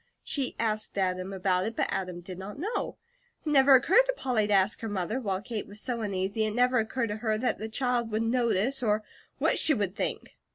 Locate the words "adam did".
1.93-2.39